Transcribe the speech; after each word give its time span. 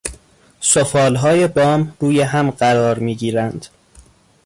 سفالهای 0.59 1.47
بام 1.47 1.93
روی 1.99 2.21
هم 2.21 2.51
قرار 2.51 2.99
میگیرند. 2.99 3.67